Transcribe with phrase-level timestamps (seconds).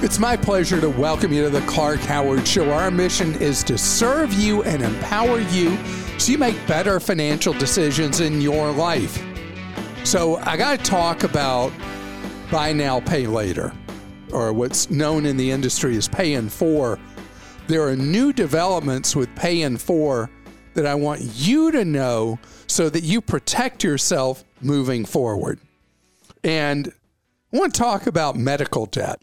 [0.00, 2.70] It's my pleasure to welcome you to the Clark Howard Show.
[2.70, 5.76] Our mission is to serve you and empower you
[6.18, 9.20] so you make better financial decisions in your life.
[10.04, 11.72] So, I got to talk about
[12.48, 13.72] buy now, pay later,
[14.32, 17.00] or what's known in the industry as pay in four.
[17.66, 20.30] There are new developments with pay in four
[20.74, 22.38] that I want you to know
[22.68, 25.58] so that you protect yourself moving forward.
[26.44, 26.92] And
[27.52, 29.20] I want to talk about medical debt.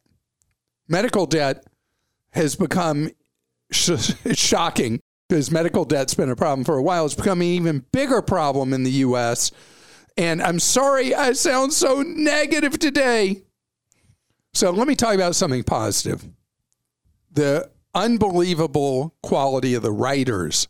[0.87, 1.65] Medical debt
[2.31, 3.09] has become
[3.71, 7.05] sh- shocking because medical debt's been a problem for a while.
[7.05, 9.51] It's becoming an even bigger problem in the U.S.
[10.17, 13.43] And I'm sorry I sound so negative today.
[14.53, 16.25] So let me talk about something positive.
[17.31, 20.67] The unbelievable quality of the writers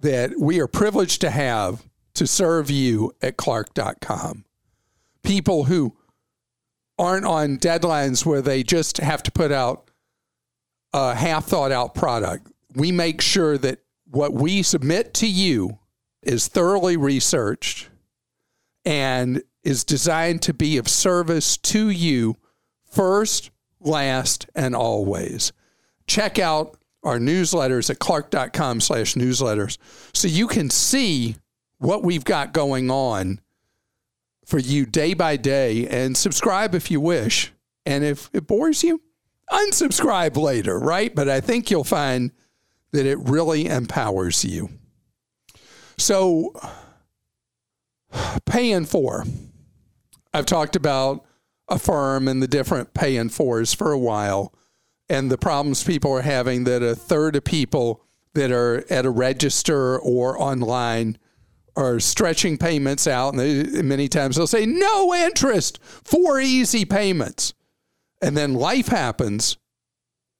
[0.00, 1.82] that we are privileged to have
[2.14, 4.44] to serve you at clark.com.
[5.22, 5.96] People who
[7.00, 9.90] aren't on deadlines where they just have to put out
[10.92, 12.52] a half thought out product.
[12.74, 15.78] We make sure that what we submit to you
[16.22, 17.88] is thoroughly researched
[18.84, 22.36] and is designed to be of service to you
[22.90, 25.52] first, last, and always.
[26.06, 29.78] Check out our newsletters at clark.com slash newsletters
[30.12, 31.36] so you can see
[31.78, 33.40] what we've got going on
[34.50, 37.52] for you day by day and subscribe if you wish.
[37.86, 39.00] And if it bores you,
[39.50, 41.14] unsubscribe later, right?
[41.14, 42.32] But I think you'll find
[42.92, 44.68] that it really empowers you.
[45.96, 46.52] So,
[48.44, 49.24] pay in four.
[50.34, 51.24] I've talked about
[51.68, 54.52] Affirm and the different pay in fours for a while
[55.10, 58.04] and the problems people are having that a third of people
[58.34, 61.18] that are at a register or online
[61.80, 63.34] are stretching payments out.
[63.34, 67.54] And they, many times they'll say, no interest, four easy payments.
[68.22, 69.56] And then life happens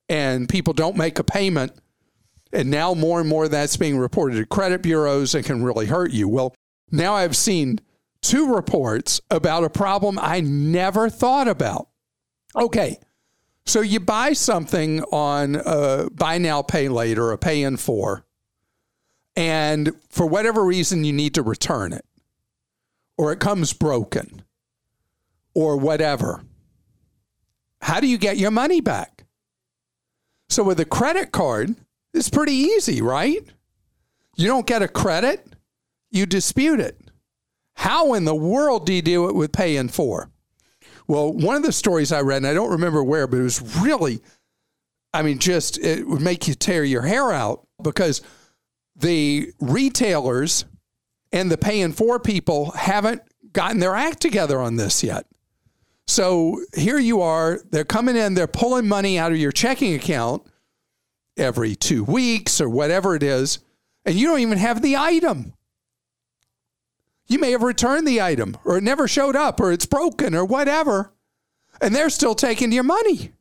[0.08, 1.72] and people don't make a payment.
[2.52, 6.10] And now more and more that's being reported to credit bureaus and can really hurt
[6.10, 6.28] you.
[6.28, 6.54] Well,
[6.90, 7.80] now I've seen
[8.20, 11.88] two reports about a problem I never thought about.
[12.54, 12.98] Okay.
[13.66, 18.26] So you buy something on a buy now, pay later, a pay in four
[19.40, 22.04] and for whatever reason you need to return it.
[23.16, 24.42] Or it comes broken.
[25.54, 26.42] Or whatever.
[27.80, 29.24] How do you get your money back?
[30.50, 31.74] So with a credit card
[32.12, 33.40] it's pretty easy right?
[34.36, 35.46] You don't get a credit.
[36.10, 37.00] You dispute it.
[37.76, 40.30] How in the world do you do it with pay in four?
[41.08, 43.80] Well one of the stories i read and i don't remember where but it was
[43.80, 44.20] really
[45.14, 48.20] i mean just it would make you tear your hair out because
[49.00, 50.64] the retailers
[51.32, 53.22] and the pay in four people haven't
[53.52, 55.26] gotten their act together on this yet.
[56.06, 60.42] So here you are, they're coming in, they're pulling money out of your checking account
[61.36, 63.60] every two weeks or whatever it is,
[64.04, 65.54] and you don't even have the item.
[67.28, 70.44] You may have returned the item or it never showed up or it's broken or
[70.44, 71.12] whatever,
[71.80, 73.32] and they're still taking your money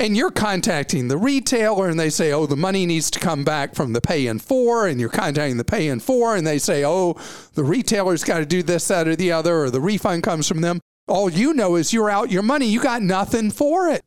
[0.00, 3.74] and you're contacting the retailer and they say, oh, the money needs to come back
[3.74, 6.84] from the pay in four, and you're contacting the pay in four, and they say,
[6.86, 7.20] oh,
[7.52, 10.62] the retailer's got to do this, that, or the other, or the refund comes from
[10.62, 10.80] them.
[11.06, 12.66] All you know is you're out your money.
[12.66, 14.02] You got nothing for it.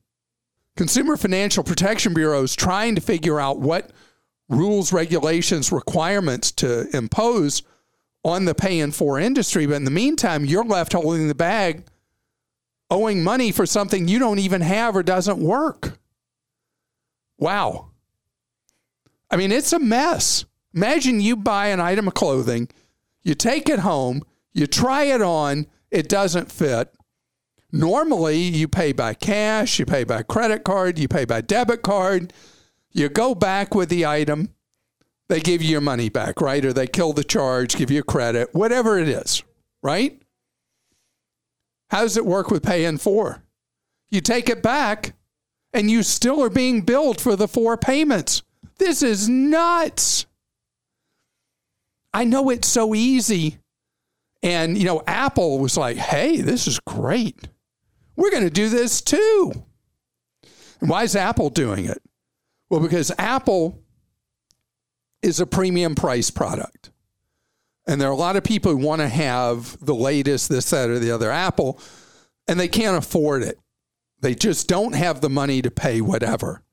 [0.75, 3.91] Consumer Financial Protection Bureau is trying to figure out what
[4.49, 7.61] rules, regulations, requirements to impose
[8.23, 9.67] on the pay in four industry.
[9.67, 11.85] But in the meantime, you're left holding the bag
[12.93, 15.97] owing money for something you don't even have or doesn't work.
[17.37, 17.89] Wow.
[19.29, 20.45] I mean, it's a mess.
[20.73, 22.69] Imagine you buy an item of clothing,
[23.23, 26.93] you take it home, you try it on, it doesn't fit.
[27.71, 32.31] Normally, you pay by cash, you pay by credit card, you pay by debit card.
[32.91, 34.53] You go back with the item,
[35.27, 36.63] they give you your money back, right?
[36.63, 39.43] Or they kill the charge, give you credit, whatever it is,
[39.81, 40.22] right?
[41.94, 43.44] How does it work with pay in four?
[44.10, 45.13] You take it back
[45.74, 48.42] and you still are being billed for the four payments.
[48.80, 50.25] This is nuts.
[52.12, 53.60] I know it's so easy.
[54.42, 57.48] And, you know, Apple was like, hey, this is great.
[58.16, 59.54] We're going to do this too.
[60.81, 62.01] And why is Apple doing it?
[62.72, 63.84] Well, because Apple
[65.22, 66.90] is a premium price product.
[67.85, 70.89] And there are a lot of people who want to have the latest, this, that,
[70.89, 71.80] or the other Apple,
[72.47, 73.59] and they can't afford it.
[74.21, 76.63] They just don't have the money to pay whatever.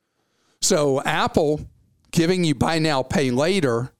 [0.60, 1.68] So Apple
[2.12, 3.92] giving you buy now, pay later,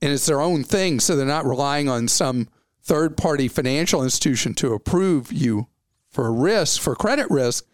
[0.00, 0.98] and it's their own thing.
[0.98, 2.48] So they're not relying on some
[2.82, 5.68] third party financial institution to approve you
[6.10, 7.64] for risk, for credit risk.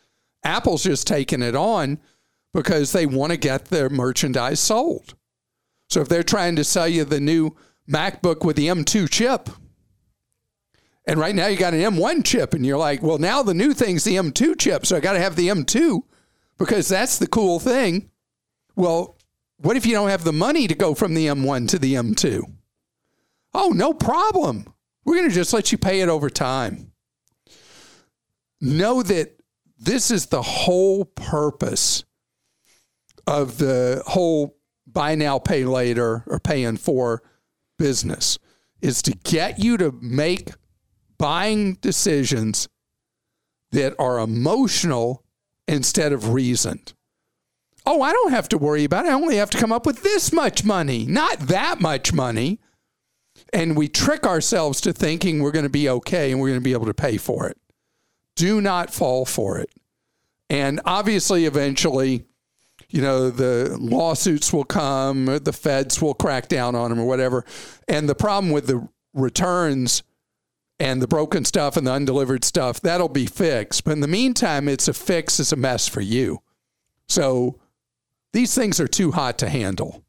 [0.45, 1.99] Apple's just taking it on
[2.53, 5.15] because they want to get their merchandise sold.
[5.89, 7.57] So if they're trying to sell you the new
[7.91, 9.49] MacBook with the M2 chip,
[11.07, 13.73] and right now you got an M1 chip, and you're like, well, now the new
[13.73, 16.03] thing's the M2 chip, so I got to have the M2
[16.59, 18.11] because that's the cool thing.
[18.77, 19.17] Well,
[19.57, 22.43] what if you don't have the money to go from the M1 to the M2?
[23.55, 24.73] Oh, no problem.
[25.05, 26.93] We're going to just let you pay it over time.
[28.61, 29.41] Know that
[29.79, 32.05] this is the whole purpose
[33.27, 34.57] of the whole
[34.87, 37.23] buy now, pay later, or pay in four
[37.79, 38.39] business
[38.81, 40.51] is to get you to make
[41.17, 42.69] buying decisions
[43.73, 45.25] that are emotional
[45.67, 46.95] instead of reasoned.
[47.85, 49.09] Oh, I don't have to worry about it.
[49.09, 52.61] I only have to come up with this much money, not that much money.
[53.53, 56.65] And we trick ourselves to thinking we're going to be okay and we're going to
[56.65, 57.57] be able to pay for it.
[58.37, 59.71] Do not fall for it.
[60.51, 62.25] And obviously, eventually,
[62.91, 67.45] you know, the lawsuits will come, the feds will crack down on them or whatever.
[67.87, 70.03] And the problem with the returns
[70.81, 73.85] and the broken stuff and the undelivered stuff, that'll be fixed.
[73.85, 76.39] But in the meantime, it's a fix, it's a mess for you.
[77.09, 77.59] So
[78.33, 80.05] these things are too hot to handle.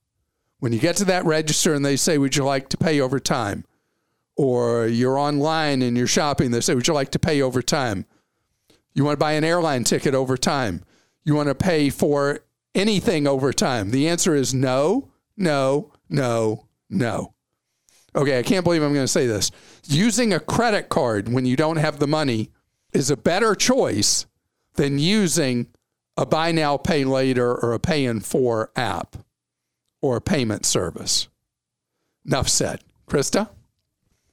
[0.59, 3.19] When you get to that register and they say, Would you like to pay over
[3.19, 3.65] time?
[4.35, 8.05] Or you're online and you're shopping, they say, Would you like to pay over time?
[8.93, 10.83] You want to buy an airline ticket over time?
[11.23, 12.39] You want to pay for
[12.79, 13.91] anything over time?
[13.91, 17.33] The answer is no, no, no, no.
[18.15, 19.51] Okay, I can't believe I'm going to say this.
[19.85, 22.49] Using a credit card when you don't have the money
[22.93, 24.25] is a better choice
[24.75, 25.67] than using
[26.17, 29.17] a buy now, pay later, or a pay in four app
[30.01, 31.27] or a payment service.
[32.25, 32.81] Enough said.
[33.07, 33.49] Krista?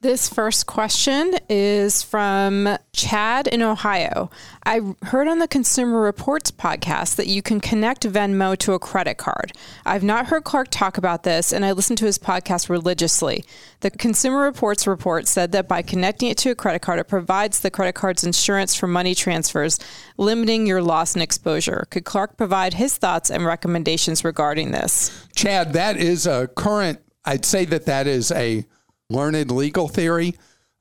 [0.06, 4.30] This first question is from Chad in Ohio.
[4.64, 9.16] I heard on the Consumer Reports podcast that you can connect Venmo to a credit
[9.16, 9.50] card.
[9.84, 13.44] I've not heard Clark talk about this, and I listen to his podcast religiously.
[13.80, 17.58] The Consumer Reports report said that by connecting it to a credit card, it provides
[17.58, 19.80] the credit card's insurance for money transfers,
[20.18, 21.84] limiting your loss and exposure.
[21.90, 25.26] Could Clark provide his thoughts and recommendations regarding this?
[25.34, 28.64] Chad, that is a current, I'd say that that is a
[29.10, 30.34] learned legal theory.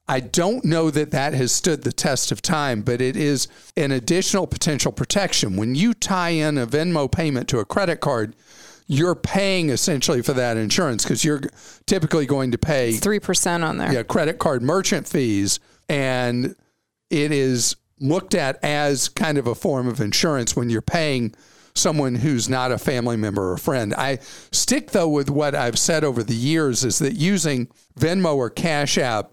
[0.08, 3.92] I don't know that that has stood the test of time, but it is an
[3.92, 5.56] additional potential protection.
[5.56, 8.36] When you tie in a Venmo payment to a credit card,
[8.88, 11.42] you're paying essentially for that insurance because you're
[11.88, 13.92] typically going to pay 3% on there.
[13.92, 15.60] Yeah, credit card merchant fees.
[15.90, 16.56] And
[17.10, 21.34] it is looked at as kind of a form of insurance when you're paying
[21.76, 23.94] someone who's not a family member or friend.
[23.94, 24.20] I
[24.52, 27.68] stick though with what I've said over the years is that using
[28.00, 29.32] Venmo or Cash App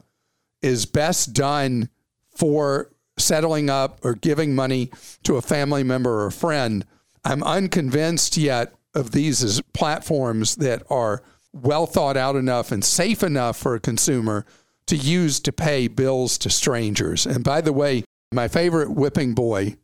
[0.60, 1.88] is best done
[2.34, 4.90] for settling up or giving money
[5.22, 6.84] to a family member or friend.
[7.24, 11.22] I'm unconvinced yet of these as platforms that are
[11.52, 14.44] well thought out enough and safe enough for a consumer
[14.86, 17.26] to use to pay bills to strangers.
[17.26, 19.76] And by the way, my favorite whipping boy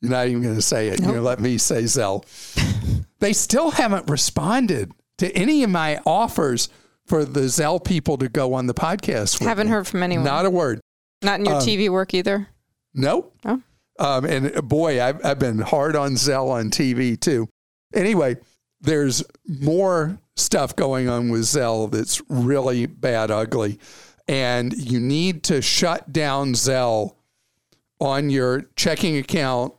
[0.00, 1.00] you're not even going to say it.
[1.00, 1.08] Nope.
[1.08, 2.24] Going to let me say Zelle.
[3.20, 6.68] they still haven't responded to any of my offers
[7.06, 9.44] for the Zelle people to go on the podcast.
[9.44, 9.72] Haven't me.
[9.72, 10.24] heard from anyone.
[10.24, 10.80] Not a word.
[11.22, 12.48] Not in your um, TV work either.
[12.94, 13.36] Nope.
[13.44, 13.60] Oh.
[13.98, 17.48] Um, and boy, I've, I've been hard on Zelle on TV too.
[17.94, 18.36] Anyway,
[18.80, 23.78] there's more stuff going on with Zelle that's really bad, ugly.
[24.26, 27.16] And you need to shut down Zelle
[28.00, 29.74] on your checking account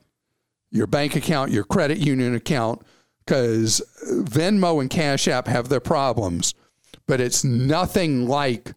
[0.72, 2.82] your bank account, your credit union account,
[3.26, 6.54] because Venmo and Cash App have their problems,
[7.08, 8.74] but it's nothing like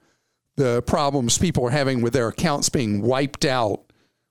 [0.57, 3.85] the problems people are having with their accounts being wiped out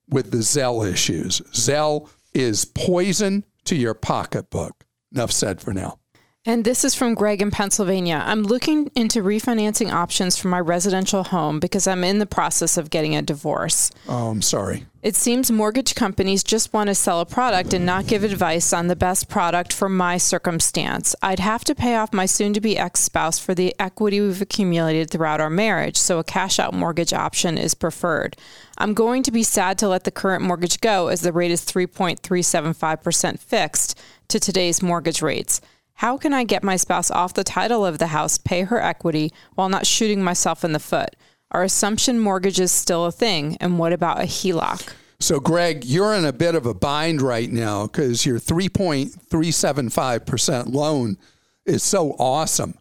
[0.09, 1.41] with the Zelle issues.
[1.51, 4.85] Zelle is poison to your pocketbook.
[5.13, 5.99] Enough said for now.
[6.45, 8.21] And this is from Greg in Pennsylvania.
[8.25, 12.89] I'm looking into refinancing options for my residential home because I'm in the process of
[12.89, 13.91] getting a divorce.
[14.09, 14.85] Oh, I'm sorry.
[15.01, 18.87] It seems mortgage companies just want to sell a product and not give advice on
[18.87, 21.15] the best product for my circumstance.
[21.21, 24.41] I'd have to pay off my soon to be ex spouse for the equity we've
[24.41, 28.35] accumulated throughout our marriage, so a cash out mortgage option is preferred.
[28.77, 31.63] I'm going to be sad to let the current mortgage go as the rate is
[31.65, 33.97] 3.375% fixed
[34.27, 35.61] to today's mortgage rates.
[35.95, 39.31] How can I get my spouse off the title of the house, pay her equity,
[39.55, 41.15] while not shooting myself in the foot?
[41.51, 43.57] Are assumption mortgages still a thing?
[43.61, 44.91] And what about a HELOC?
[45.19, 51.17] So, Greg, you're in a bit of a bind right now because your 3.375% loan
[51.65, 52.77] is so awesome,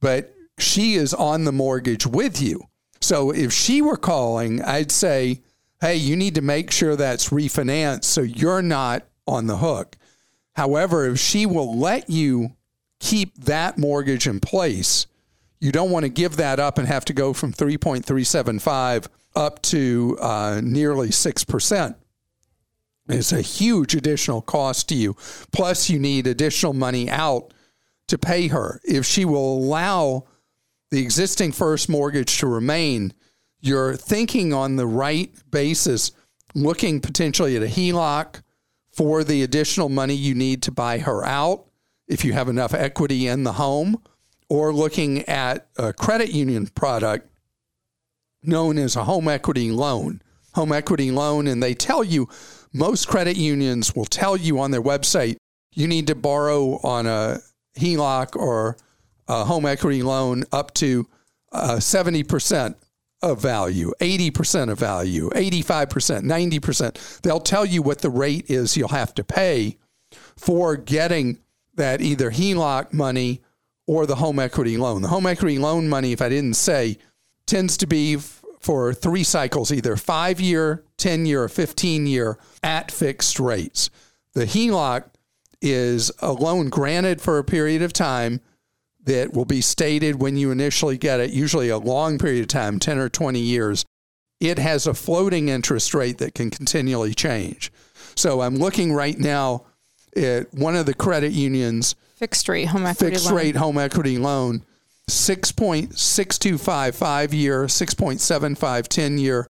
[0.00, 2.62] but she is on the mortgage with you.
[3.00, 5.40] So, if she were calling, I'd say,
[5.80, 9.96] hey, you need to make sure that's refinanced so you're not on the hook.
[10.56, 12.56] However, if she will let you
[12.98, 15.06] keep that mortgage in place,
[15.60, 20.18] you don't want to give that up and have to go from 3.375 up to
[20.20, 21.94] uh, nearly 6%.
[23.08, 25.16] It's a huge additional cost to you.
[25.52, 27.52] Plus, you need additional money out
[28.08, 28.80] to pay her.
[28.84, 30.26] If she will allow
[30.90, 33.12] the existing first mortgage to remain,
[33.60, 36.12] you're thinking on the right basis,
[36.54, 38.42] looking potentially at a HELOC
[39.00, 41.64] for the additional money you need to buy her out
[42.06, 43.98] if you have enough equity in the home,
[44.50, 47.26] or looking at a credit union product
[48.42, 50.20] known as a home equity loan.
[50.52, 52.28] Home equity loan, and they tell you,
[52.74, 55.36] most credit unions will tell you on their website,
[55.74, 57.38] you need to borrow on a
[57.78, 58.76] HELOC or
[59.28, 61.08] a home equity loan up to
[61.52, 62.74] uh, 70%
[63.22, 67.20] of value, 80% of value, 85%, 90%.
[67.20, 69.76] They'll tell you what the rate is you'll have to pay
[70.36, 71.38] for getting
[71.74, 73.42] that either HELOC money
[73.86, 75.02] or the home equity loan.
[75.02, 76.98] The home equity loan money, if I didn't say,
[77.46, 78.16] tends to be
[78.60, 83.90] for three cycles, either five year, 10 year, or 15 year at fixed rates.
[84.34, 85.04] The HELOC
[85.60, 88.40] is a loan granted for a period of time
[89.04, 92.78] that will be stated when you initially get it, usually a long period of time,
[92.78, 93.84] 10 or 20 years.
[94.40, 97.72] It has a floating interest rate that can continually change.
[98.14, 99.64] So I'm looking right now
[100.16, 103.36] at one of the credit unions fixed rate home equity fixed loan.
[103.36, 104.64] rate home equity loan
[105.08, 109.46] 6.625 5 year 6.75 10 year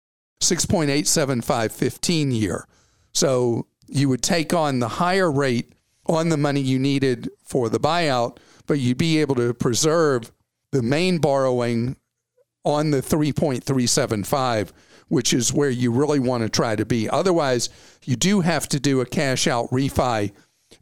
[0.40, 2.66] 6.875 15 year
[3.12, 5.72] so you would take on the higher rate
[6.06, 10.32] on the money you needed for the buyout but you'd be able to preserve
[10.72, 11.96] the main borrowing
[12.64, 14.70] on the 3.375
[15.08, 17.68] which is where you really want to try to be otherwise
[18.04, 20.32] you do have to do a cash out refi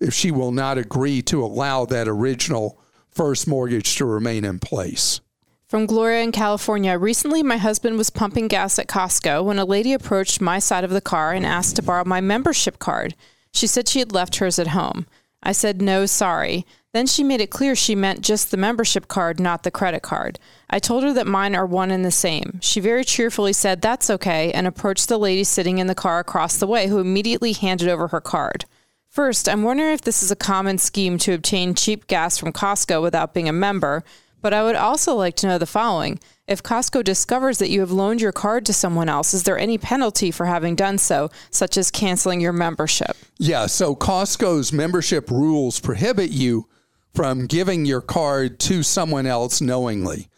[0.01, 5.21] if she will not agree to allow that original first mortgage to remain in place.
[5.67, 9.93] From Gloria in California, recently my husband was pumping gas at Costco when a lady
[9.93, 13.15] approached my side of the car and asked to borrow my membership card.
[13.53, 15.07] She said she had left hers at home.
[15.43, 16.67] I said, no, sorry.
[16.93, 20.39] Then she made it clear she meant just the membership card, not the credit card.
[20.69, 22.59] I told her that mine are one and the same.
[22.61, 26.59] She very cheerfully said, That's okay, and approached the lady sitting in the car across
[26.59, 28.67] the way, who immediately handed over her card.
[29.09, 33.01] First, I'm wondering if this is a common scheme to obtain cheap gas from Costco
[33.01, 34.05] without being a member,
[34.43, 36.19] but I would also like to know the following.
[36.47, 39.79] If Costco discovers that you have loaned your card to someone else, is there any
[39.79, 43.17] penalty for having done so, such as canceling your membership?
[43.39, 46.67] Yeah, so Costco's membership rules prohibit you
[47.14, 50.28] from giving your card to someone else knowingly.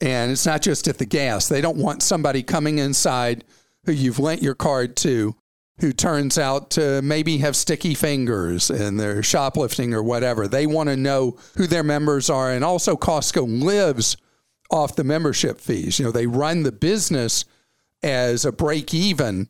[0.00, 1.48] And it's not just at the gas.
[1.48, 3.44] They don't want somebody coming inside
[3.84, 5.36] who you've lent your card to
[5.80, 10.46] who turns out to maybe have sticky fingers and they're shoplifting or whatever.
[10.46, 12.52] They want to know who their members are.
[12.52, 14.16] And also, Costco lives
[14.70, 15.98] off the membership fees.
[15.98, 17.44] You know, they run the business
[18.02, 19.48] as a break even,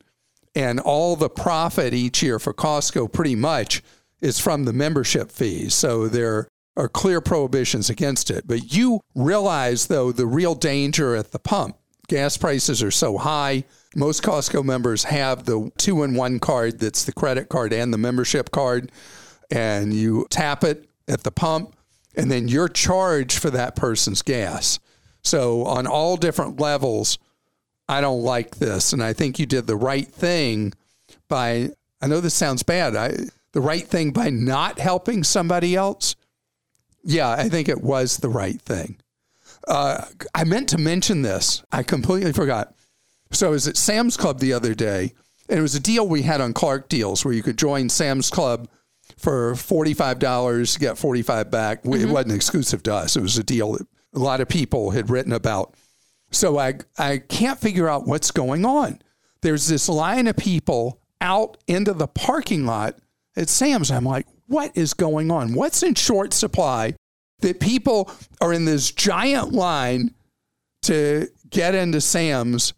[0.55, 3.83] and all the profit each year for Costco pretty much
[4.21, 5.75] is from the membership fees.
[5.75, 8.47] So there are clear prohibitions against it.
[8.47, 11.77] But you realize, though, the real danger at the pump.
[12.09, 13.65] Gas prices are so high
[13.97, 17.99] most Costco members have the two in one card that's the credit card and the
[17.99, 18.91] membership card.
[19.51, 21.77] And you tap it at the pump,
[22.17, 24.81] and then you're charged for that person's gas.
[25.23, 27.19] So, on all different levels,
[27.89, 28.93] I don't like this.
[28.93, 30.73] And I think you did the right thing
[31.29, 33.15] by, I know this sounds bad, I,
[33.53, 36.17] the right thing by not helping somebody else.
[37.05, 38.99] Yeah, I think it was the right thing.
[39.69, 41.63] Uh, I meant to mention this.
[41.71, 42.75] I completely forgot.
[43.31, 45.13] So I was at Sam's Club the other day,
[45.49, 48.31] and it was a deal we had on Clark Deals where you could join Sam's
[48.31, 48.69] Club
[49.17, 51.83] for $45, get 45 back.
[51.83, 52.09] Mm-hmm.
[52.09, 53.17] It wasn't exclusive to us.
[53.17, 55.75] It was a deal that a lot of people had written about.
[56.31, 59.01] So I, I can't figure out what's going on.
[59.43, 62.99] There's this line of people out into the parking lot
[63.37, 63.91] at Sam's.
[63.91, 65.55] I'm like, what is going on?
[65.55, 66.95] What's in short supply
[67.41, 68.11] that people
[68.41, 70.15] are in this giant line
[70.83, 72.75] to get into Sam's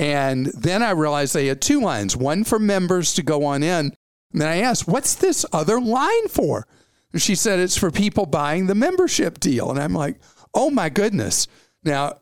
[0.00, 3.92] and then I realized they had two lines, one for members to go on in.
[4.32, 6.66] And then I asked, what's this other line for?
[7.12, 9.70] And she said, it's for people buying the membership deal.
[9.70, 10.18] And I'm like,
[10.54, 11.48] oh my goodness.
[11.84, 12.14] Now,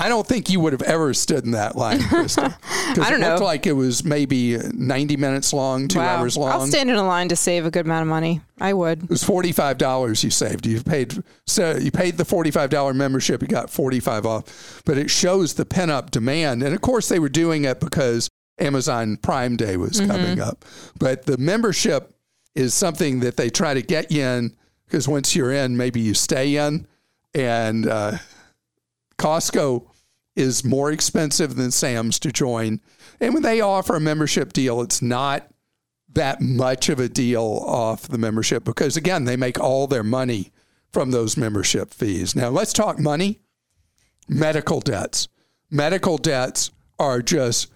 [0.00, 2.54] I don't think you would have ever stood in that line, Krista.
[2.64, 3.44] I don't it looked know.
[3.44, 6.16] like it was maybe 90 minutes long, two Wow.
[6.16, 6.50] hours long.
[6.52, 8.40] I'll stand in a line to save a good amount of money.
[8.60, 9.04] I would.
[9.04, 10.66] It was forty five dollars you saved.
[10.66, 13.42] You paid so you paid the forty five dollar membership.
[13.42, 16.62] You got forty five off, but it shows the pent up demand.
[16.62, 18.28] And of course, they were doing it because
[18.58, 20.64] Amazon Prime Day was coming up.
[20.98, 22.12] But the membership
[22.54, 26.14] is something that they try to get you in because once you're in, maybe you
[26.14, 26.86] stay in.
[27.34, 28.18] And uh,
[29.18, 29.86] Costco
[30.40, 32.80] is more expensive than Sam's to join.
[33.20, 35.46] And when they offer a membership deal, it's not
[36.12, 40.50] that much of a deal off the membership because, again, they make all their money
[40.92, 42.34] from those membership fees.
[42.34, 43.38] Now, let's talk money
[44.28, 45.28] medical debts.
[45.70, 47.70] Medical debts are just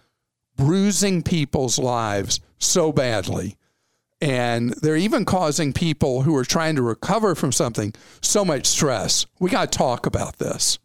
[0.56, 3.56] bruising people's lives so badly.
[4.20, 9.26] And they're even causing people who are trying to recover from something so much stress.
[9.38, 10.78] We got to talk about this.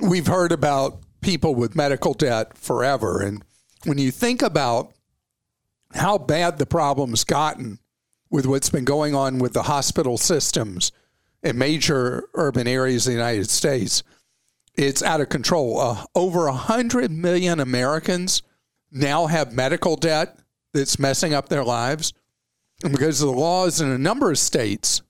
[0.00, 3.20] We've heard about people with medical debt forever.
[3.20, 3.44] And
[3.84, 4.92] when you think about
[5.94, 7.78] how bad the problem's gotten
[8.30, 10.92] with what's been going on with the hospital systems
[11.42, 14.02] in major urban areas of the United States,
[14.76, 15.78] it's out of control.
[15.78, 18.42] Uh, over 100 million Americans
[18.90, 20.38] now have medical debt
[20.72, 22.12] that's messing up their lives.
[22.82, 25.02] And because of the laws in a number of states,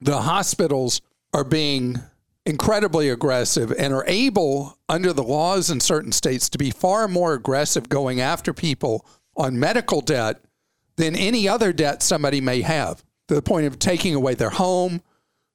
[0.00, 1.00] the hospitals
[1.32, 2.00] are being
[2.48, 7.34] incredibly aggressive and are able, under the laws in certain states, to be far more
[7.34, 10.42] aggressive going after people on medical debt
[10.96, 15.02] than any other debt somebody may have, to the point of taking away their home,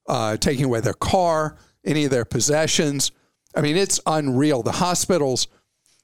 [0.08, 3.12] uh, taking away their car, any of their possessions.
[3.56, 4.62] I mean, it's unreal.
[4.62, 5.48] The hospitals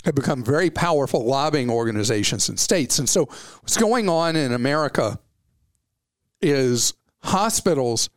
[0.06, 2.98] have become very powerful lobbying organizations in states.
[2.98, 3.26] And so,
[3.62, 5.20] what's going on in America
[6.42, 8.10] is hospitals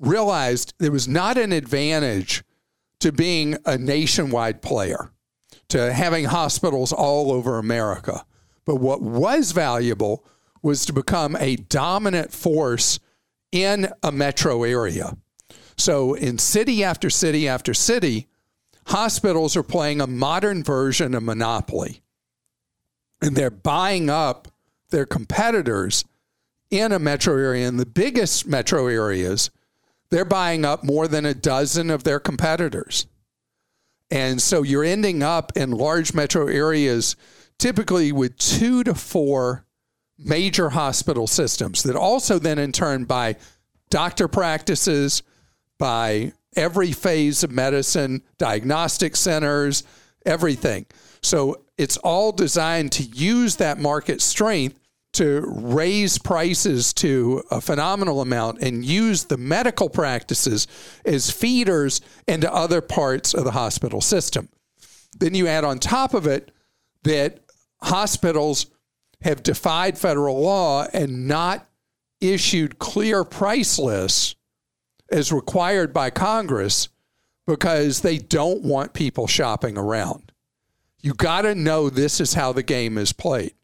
[0.00, 2.42] realized there was not an advantage
[3.00, 5.12] to being a nationwide player,
[5.68, 8.24] to having hospitals all over America.
[8.64, 10.24] But what was valuable
[10.62, 12.98] was to become a dominant force
[13.52, 15.16] in a metro area.
[15.76, 18.28] So, in city after city after city,
[18.86, 22.02] hospitals are playing a modern version of Monopoly.
[23.22, 24.48] And they're buying up
[24.90, 26.04] their competitors
[26.70, 27.66] in a metro area.
[27.66, 29.50] In the biggest metro areas,
[30.10, 33.06] they're buying up more than a dozen of their competitors.
[34.10, 37.16] And so you're ending up in large metro areas
[37.58, 39.66] typically with two to four
[40.18, 43.36] major hospital systems that also then in turn buy
[43.90, 45.22] doctor practices,
[45.78, 49.82] by every phase of medicine, diagnostic centers,
[50.26, 50.86] everything.
[51.22, 54.78] So it's all designed to use that market strength
[55.12, 60.66] to raise prices to a phenomenal amount and use the medical practices
[61.04, 64.48] as feeders into other parts of the hospital system.
[65.18, 66.52] Then you add on top of it
[67.02, 67.40] that
[67.82, 68.66] hospitals
[69.22, 71.66] have defied federal law and not
[72.20, 74.36] issued clear price lists
[75.10, 76.88] as required by Congress
[77.46, 80.30] because they don't want people shopping around.
[81.00, 83.54] You got to know this is how the game is played.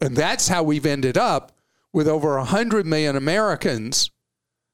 [0.00, 1.52] And that's how we've ended up
[1.92, 4.10] with over 100 million Americans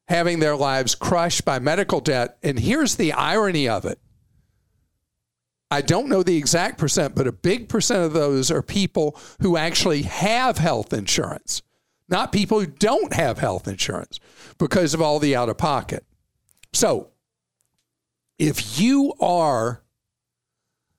[0.08, 2.38] having their lives crushed by medical debt.
[2.42, 3.98] And here's the irony of it
[5.70, 9.56] I don't know the exact percent, but a big percent of those are people who
[9.56, 11.62] actually have health insurance
[12.08, 14.20] not people who don't have health insurance
[14.58, 16.04] because of all the out of pocket.
[16.72, 17.10] So,
[18.38, 19.82] if you are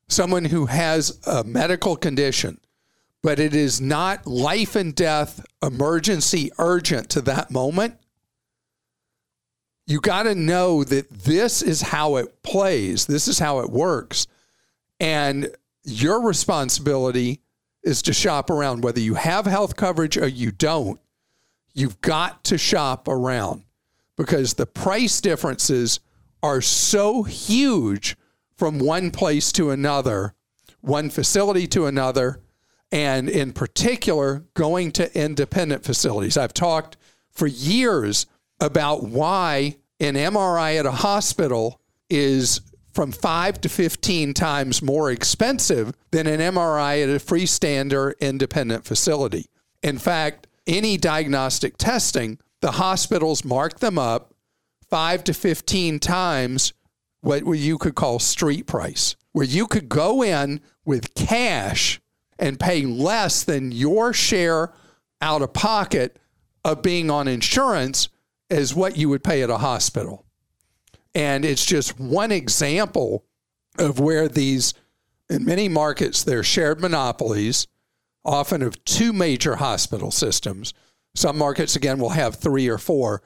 [0.10, 2.60] someone who has a medical condition,
[3.28, 8.00] but it is not life and death emergency urgent to that moment,
[9.86, 14.28] you got to know that this is how it plays, this is how it works.
[15.02, 17.42] And your responsibility
[17.84, 18.82] is to shop around.
[18.82, 20.98] Whether you have health coverage or you don't,
[21.74, 23.66] you've got to shop around
[24.16, 26.00] because the price differences
[26.42, 28.16] are so huge
[28.56, 30.34] from one place to another,
[30.80, 32.40] one facility to another,
[32.92, 36.38] and in particular, going to independent facilities.
[36.38, 36.98] I've talked
[37.32, 38.26] for years
[38.60, 42.62] about why an MRI at a hospital is
[42.94, 49.46] from five to 15 times more expensive than an MRI at a freestander independent facility.
[49.84, 54.34] In fact, any diagnostic testing, the hospitals mark them up
[54.90, 56.74] five to 15 times
[57.22, 62.00] what you could call street price, where you could go in with cash
[62.40, 64.74] and pay less than your share
[65.22, 66.18] out of pocket
[66.64, 68.10] of being on insurance
[68.50, 70.26] is what you would pay at a hospital.
[71.16, 73.26] And it's just one example
[73.80, 74.74] of where these,
[75.30, 77.68] in many markets, they're shared monopolies,
[78.24, 80.74] often of two major hospital systems.
[81.16, 83.24] Some markets, again, will have three or four.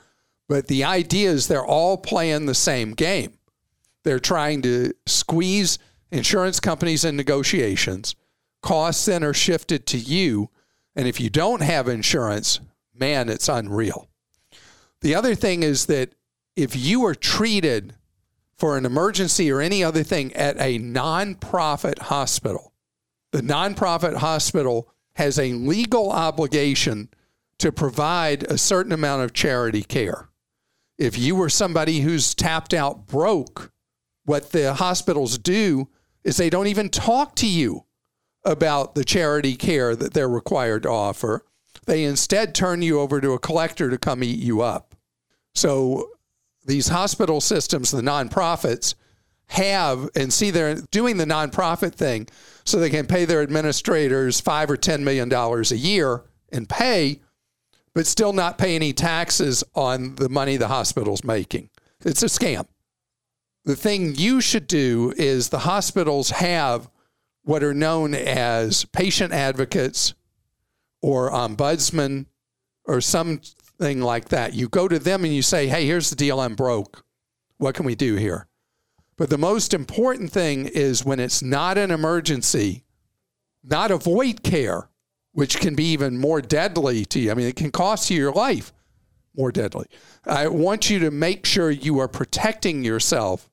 [0.47, 3.37] But the idea is they're all playing the same game.
[4.03, 5.77] They're trying to squeeze
[6.11, 8.15] insurance companies in negotiations
[8.61, 10.49] costs then are shifted to you.
[10.95, 12.59] And if you don't have insurance,
[12.93, 14.07] man, it's unreal.
[15.01, 16.13] The other thing is that
[16.55, 17.95] if you are treated
[18.57, 22.73] for an emergency or any other thing at a nonprofit hospital,
[23.31, 27.09] the nonprofit hospital has a legal obligation
[27.57, 30.29] to provide a certain amount of charity care.
[30.97, 33.71] If you were somebody who's tapped out broke,
[34.25, 35.87] what the hospitals do
[36.23, 37.85] is they don't even talk to you
[38.43, 41.45] about the charity care that they're required to offer.
[41.85, 44.95] They instead turn you over to a collector to come eat you up.
[45.53, 46.09] So
[46.65, 48.95] these hospital systems, the nonprofits,
[49.47, 52.25] have and see they're doing the nonprofit thing
[52.63, 56.23] so they can pay their administrators five or ten million dollars a year
[56.53, 57.19] in pay,
[57.93, 61.69] but still not pay any taxes on the money the hospital's making.
[62.05, 62.65] It's a scam.
[63.65, 66.89] The thing you should do is the hospitals have
[67.43, 70.13] what are known as patient advocates
[71.01, 72.25] or ombudsman
[72.85, 74.53] or something like that.
[74.53, 77.03] You go to them and you say, hey, here's the deal, I'm broke.
[77.57, 78.47] What can we do here?
[79.17, 82.85] But the most important thing is when it's not an emergency,
[83.63, 84.89] not avoid care,
[85.33, 87.31] which can be even more deadly to you.
[87.31, 88.73] I mean, it can cost you your life
[89.35, 89.85] more deadly.
[90.25, 93.50] I want you to make sure you are protecting yourself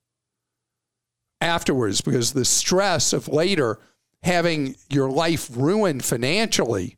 [1.40, 3.79] afterwards because the stress of later
[4.22, 6.96] having your life ruined financially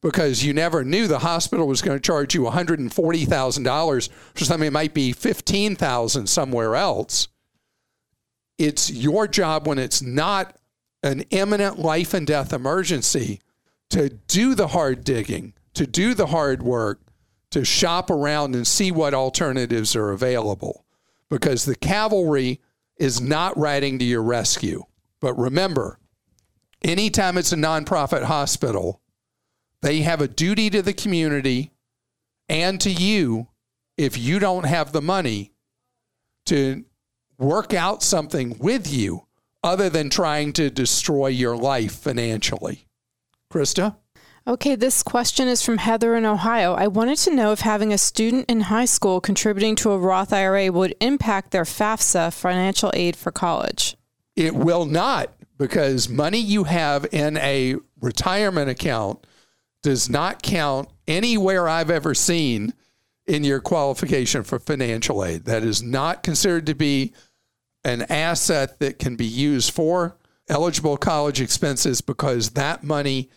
[0.00, 4.72] because you never knew the hospital was going to charge you $140,000 for something that
[4.72, 7.28] might be 15,000 somewhere else.
[8.58, 10.56] It's your job when it's not
[11.02, 13.40] an imminent life and death emergency
[13.90, 17.00] to do the hard digging, to do the hard work,
[17.50, 20.84] to shop around and see what alternatives are available
[21.30, 22.60] because the cavalry
[22.98, 24.84] is not riding to your rescue.
[25.20, 25.98] But remember,
[26.82, 29.00] anytime it's a nonprofit hospital,
[29.82, 31.72] they have a duty to the community
[32.48, 33.48] and to you
[33.96, 35.52] if you don't have the money
[36.46, 36.84] to
[37.38, 39.26] work out something with you
[39.62, 42.86] other than trying to destroy your life financially.
[43.52, 43.96] Krista?
[44.48, 46.72] Okay, this question is from Heather in Ohio.
[46.72, 50.32] I wanted to know if having a student in high school contributing to a Roth
[50.32, 53.94] IRA would impact their FAFSA financial aid for college.
[54.36, 59.26] It will not because money you have in a retirement account
[59.82, 62.72] does not count anywhere I've ever seen
[63.26, 65.44] in your qualification for financial aid.
[65.44, 67.12] That is not considered to be
[67.84, 70.16] an asset that can be used for
[70.48, 73.28] eligible college expenses because that money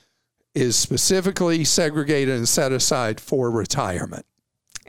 [0.54, 4.26] is specifically segregated and set aside for retirement.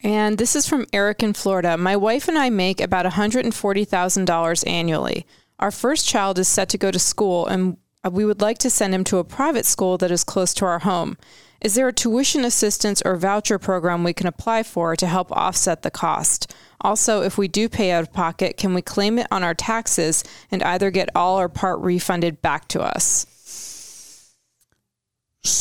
[0.02, 1.76] And this is from Eric in Florida.
[1.76, 5.26] My wife and I make about $140,000 annually.
[5.60, 7.76] Our first child is set to go to school, and
[8.10, 10.80] we would like to send him to a private school that is close to our
[10.80, 11.16] home.
[11.60, 15.82] Is there a tuition assistance or voucher program we can apply for to help offset
[15.82, 16.52] the cost?
[16.80, 20.24] Also, if we do pay out of pocket, can we claim it on our taxes
[20.50, 23.24] and either get all or part refunded back to us?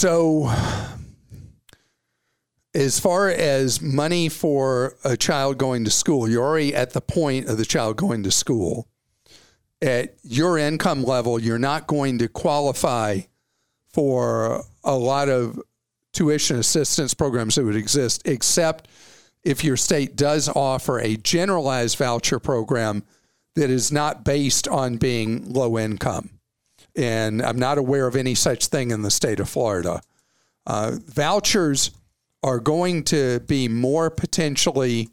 [0.02, 0.52] So,
[2.74, 7.48] as far as money for a child going to school, you're already at the point
[7.48, 8.88] of the child going to school.
[9.80, 13.20] At your income level, you're not going to qualify
[13.94, 15.62] for a lot of
[16.14, 18.88] tuition assistance programs that would exist, except
[19.44, 23.04] if your state does offer a generalized voucher program
[23.54, 26.41] that is not based on being low income
[26.96, 30.02] and I'm not aware of any such thing in the state of Florida.
[30.66, 31.92] Uh, vouchers
[32.44, 35.10] are going to be more potentially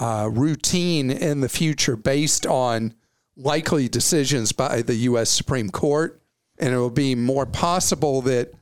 [0.00, 2.94] uh, routine in the future based on
[3.36, 5.30] likely decisions by the U.S.
[5.30, 6.20] Supreme Court.
[6.58, 8.52] And it will be more possible that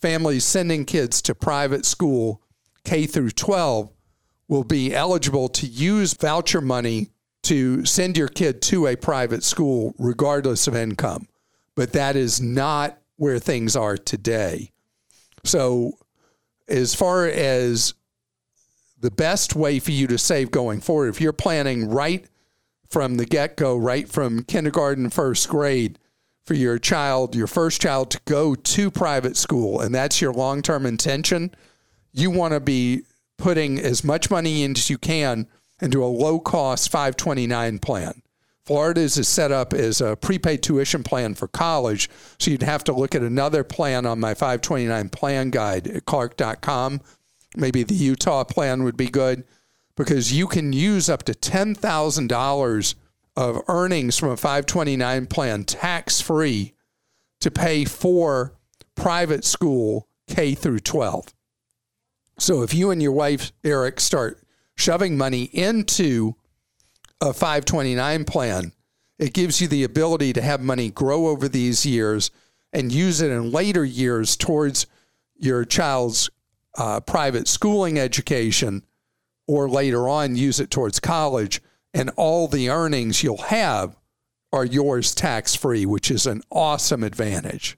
[0.00, 2.42] families sending kids to private school,
[2.84, 3.90] K through 12,
[4.48, 7.10] will be eligible to use voucher money
[7.42, 11.28] to send your kid to a private school regardless of income
[11.78, 14.72] but that is not where things are today.
[15.44, 15.92] So,
[16.66, 17.94] as far as
[18.98, 22.26] the best way for you to save going forward, if you're planning right
[22.90, 26.00] from the get go, right from kindergarten, first grade,
[26.44, 30.62] for your child, your first child to go to private school, and that's your long
[30.62, 31.54] term intention,
[32.12, 33.02] you want to be
[33.36, 35.46] putting as much money in as you can
[35.80, 38.20] into a low cost 529 plan.
[38.68, 42.10] Florida's is set up as a prepaid tuition plan for college.
[42.38, 47.00] So you'd have to look at another plan on my 529 plan guide at clark.com.
[47.56, 49.44] Maybe the Utah plan would be good
[49.96, 52.94] because you can use up to $10,000
[53.36, 56.74] of earnings from a 529 plan tax free
[57.40, 58.52] to pay for
[58.94, 61.32] private school K through 12.
[62.38, 64.42] So if you and your wife, Eric, start
[64.76, 66.34] shoving money into
[67.20, 68.72] a 529 plan,
[69.18, 72.30] it gives you the ability to have money grow over these years
[72.72, 74.86] and use it in later years towards
[75.36, 76.30] your child's
[76.76, 78.84] uh, private schooling education
[79.46, 81.60] or later on use it towards college.
[81.94, 83.96] And all the earnings you'll have
[84.52, 87.76] are yours tax free, which is an awesome advantage.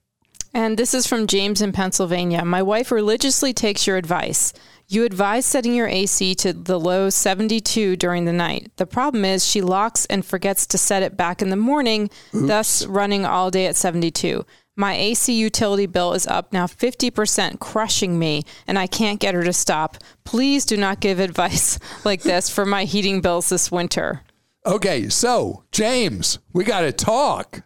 [0.52, 2.44] And this is from James in Pennsylvania.
[2.44, 4.52] My wife religiously takes your advice.
[4.88, 8.72] You advise setting your AC to the low 72 during the night.
[8.76, 12.48] The problem is she locks and forgets to set it back in the morning, Oops.
[12.48, 14.44] thus running all day at 72.
[14.74, 19.44] My AC utility bill is up now 50%, crushing me, and I can't get her
[19.44, 19.98] to stop.
[20.24, 24.22] Please do not give advice like this for my heating bills this winter.
[24.66, 27.62] Okay, so James, we got to talk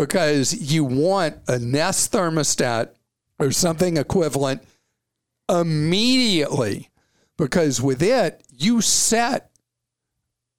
[0.00, 2.88] because you want a Nest thermostat
[3.38, 4.62] or something equivalent
[5.46, 6.88] immediately
[7.36, 9.50] because with it, you set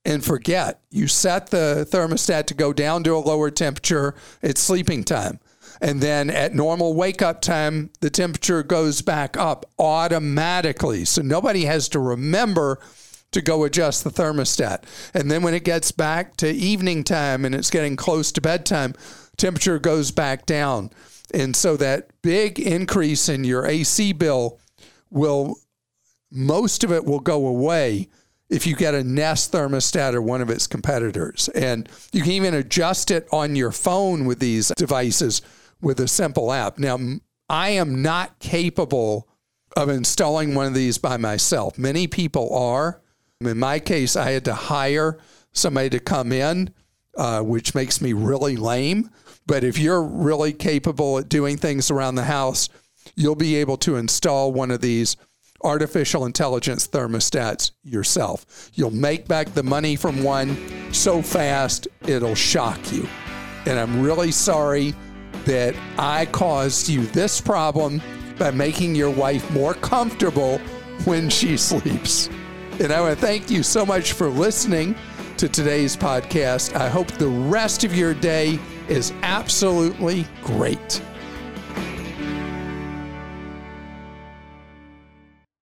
[0.06, 0.82] and forget.
[0.92, 5.40] You set the thermostat to go down to a lower temperature at sleeping time.
[5.82, 11.04] And then at normal wake up time, the temperature goes back up automatically.
[11.04, 12.80] So nobody has to remember
[13.32, 14.84] to go adjust the thermostat.
[15.14, 18.94] And then when it gets back to evening time and it's getting close to bedtime,
[19.38, 20.92] temperature goes back down.
[21.34, 24.60] And so that big increase in your AC bill
[25.10, 25.58] will,
[26.32, 28.10] most of it will go away
[28.50, 31.50] if you get a Nest thermostat or one of its competitors.
[31.50, 35.42] And you can even adjust it on your phone with these devices
[35.82, 36.78] with a simple app.
[36.78, 37.00] Now,
[37.50, 39.28] I am not capable
[39.76, 41.78] of installing one of these by myself.
[41.78, 43.02] Many people are.
[43.40, 45.18] In my case, I had to hire
[45.54, 46.74] somebody to come in,
[47.18, 49.10] uh, which makes me really lame.
[49.48, 52.70] But if you're really capable at doing things around the house,
[53.16, 55.18] you'll be able to install one of these
[55.64, 58.72] artificial intelligence thermostats yourself.
[58.74, 60.58] You'll make back the money from one
[60.94, 63.08] so fast, it'll shock you.
[63.66, 64.96] And I'm really sorry
[65.46, 68.02] that I caused you this problem
[68.38, 70.58] by making your wife more comfortable
[71.06, 72.30] when she sleeps.
[72.80, 74.96] And I want to thank you so much for listening
[75.42, 76.76] to today's podcast.
[76.76, 81.02] I hope the rest of your day is absolutely great.